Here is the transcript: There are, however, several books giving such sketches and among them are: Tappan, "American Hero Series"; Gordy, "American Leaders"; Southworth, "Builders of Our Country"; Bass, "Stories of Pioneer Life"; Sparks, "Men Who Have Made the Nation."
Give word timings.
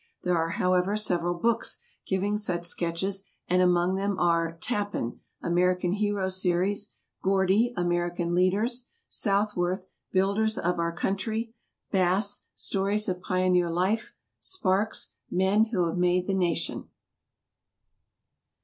There 0.23 0.35
are, 0.35 0.49
however, 0.49 0.97
several 0.97 1.35
books 1.37 1.77
giving 2.07 2.35
such 2.35 2.65
sketches 2.65 3.23
and 3.47 3.61
among 3.61 3.93
them 3.93 4.17
are: 4.17 4.57
Tappan, 4.59 5.19
"American 5.43 5.93
Hero 5.93 6.27
Series"; 6.27 6.95
Gordy, 7.21 7.71
"American 7.77 8.33
Leaders"; 8.33 8.89
Southworth, 9.09 9.85
"Builders 10.11 10.57
of 10.57 10.79
Our 10.79 10.91
Country"; 10.91 11.53
Bass, 11.91 12.45
"Stories 12.55 13.07
of 13.07 13.21
Pioneer 13.21 13.69
Life"; 13.69 14.15
Sparks, 14.39 15.13
"Men 15.29 15.65
Who 15.65 15.85
Have 15.85 15.97
Made 15.99 16.25
the 16.25 16.33
Nation." 16.33 16.89